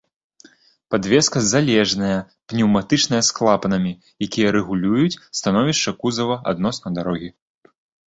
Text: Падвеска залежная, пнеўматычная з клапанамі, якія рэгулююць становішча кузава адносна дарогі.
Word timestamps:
Падвеска 0.95 1.37
залежная, 1.53 2.15
пнеўматычная 2.55 3.21
з 3.29 3.37
клапанамі, 3.41 3.93
якія 4.29 4.57
рэгулююць 4.59 5.19
становішча 5.43 5.89
кузава 6.03 6.43
адносна 6.55 6.87
дарогі. 7.01 7.29